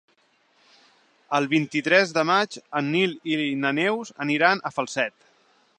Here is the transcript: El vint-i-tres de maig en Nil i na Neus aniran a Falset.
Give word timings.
El 1.39 1.47
vint-i-tres 1.51 2.15
de 2.17 2.23
maig 2.31 2.59
en 2.81 2.91
Nil 2.95 3.15
i 3.35 3.37
na 3.67 3.75
Neus 3.81 4.15
aniran 4.29 4.65
a 4.71 4.75
Falset. 4.79 5.33